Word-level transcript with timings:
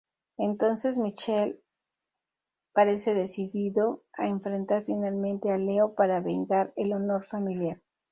Entonces 0.39 0.97
Michele 0.97 1.61
parece 2.73 3.13
decidido 3.13 4.01
a 4.13 4.25
enfrentar 4.25 4.83
finalmente 4.83 5.51
a 5.51 5.57
Leo 5.59 5.93
para 5.93 6.21
vengar 6.21 6.73
el 6.75 6.93
honor 6.93 7.23
familiar. 7.23 7.79